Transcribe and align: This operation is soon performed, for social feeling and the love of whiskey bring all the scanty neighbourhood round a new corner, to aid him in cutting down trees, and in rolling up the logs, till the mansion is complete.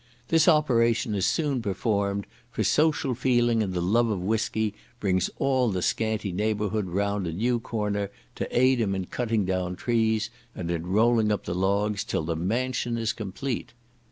This 0.29 0.47
operation 0.47 1.13
is 1.13 1.27
soon 1.27 1.61
performed, 1.61 2.25
for 2.49 2.63
social 2.63 3.13
feeling 3.13 3.61
and 3.61 3.71
the 3.71 3.83
love 3.83 4.09
of 4.09 4.19
whiskey 4.19 4.73
bring 4.99 5.21
all 5.37 5.69
the 5.69 5.83
scanty 5.83 6.31
neighbourhood 6.31 6.87
round 6.87 7.27
a 7.27 7.31
new 7.31 7.59
corner, 7.59 8.09
to 8.33 8.47
aid 8.59 8.81
him 8.81 8.95
in 8.95 9.05
cutting 9.05 9.45
down 9.45 9.75
trees, 9.75 10.31
and 10.55 10.71
in 10.71 10.87
rolling 10.87 11.31
up 11.31 11.43
the 11.43 11.53
logs, 11.53 12.03
till 12.03 12.23
the 12.23 12.35
mansion 12.35 12.97
is 12.97 13.13
complete. 13.13 13.73